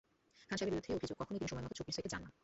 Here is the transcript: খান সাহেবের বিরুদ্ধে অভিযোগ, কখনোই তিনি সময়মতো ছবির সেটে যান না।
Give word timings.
খান 0.47 0.57
সাহেবের 0.57 0.73
বিরুদ্ধে 0.75 0.95
অভিযোগ, 0.99 1.15
কখনোই 1.21 1.37
তিনি 1.39 1.51
সময়মতো 1.51 1.75
ছবির 1.79 1.95
সেটে 1.97 2.09
যান 2.13 2.21
না। 2.25 2.29